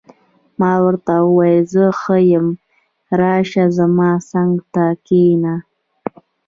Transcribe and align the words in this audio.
ما 0.59 0.73
ورته 0.85 1.13
وویل: 1.27 1.63
زه 1.73 1.83
ښه 1.99 2.17
یم، 2.31 2.47
راشه، 3.19 3.65
زما 3.77 4.11
څنګ 4.31 4.51
ته 4.73 4.85
کښېنه. 5.05 5.55